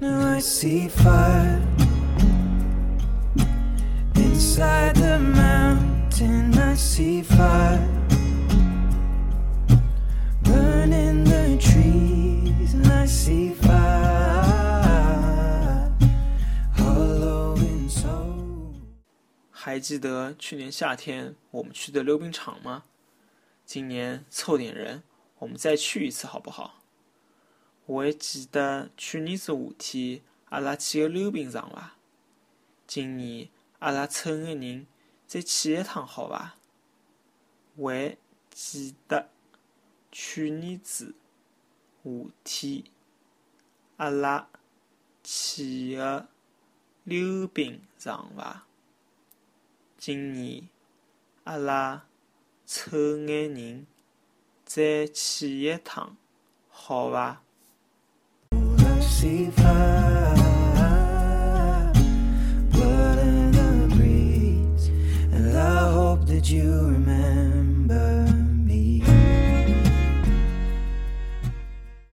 [0.00, 1.60] Now I see fire
[4.14, 6.56] inside the mountain.
[6.56, 7.84] I see fire
[10.42, 13.82] burning the trees, and I see fire
[16.76, 18.74] hollow in soul.
[19.50, 22.84] 还记得去年夏天我们去的溜冰场吗？
[23.66, 25.02] 今年凑点人，
[25.40, 26.77] 我们再去一次好不好？
[27.88, 31.94] 我还记得去年子夏天阿拉去个溜冰场伐？
[32.86, 34.86] 今年阿拉凑眼人
[35.26, 36.56] 再去一趟好伐？
[37.78, 38.18] 还
[38.50, 39.30] 记得
[40.12, 41.14] 去年子
[42.04, 42.10] 夏
[42.44, 42.84] 天
[43.96, 44.50] 阿拉
[45.24, 46.28] 去个
[47.04, 48.66] 溜冰场伐？
[49.96, 50.68] 今年
[51.44, 52.04] 阿拉
[52.66, 53.86] 凑眼人
[54.66, 56.18] 再去一趟
[56.68, 57.42] 好伐？
[66.50, 67.57] You remember.